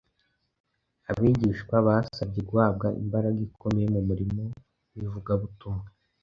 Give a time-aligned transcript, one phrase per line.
[1.11, 4.43] Abigishwa basabye guhabwa imbaraga ikomeye mu murimo
[4.95, 5.87] w’Ivugabutumwa,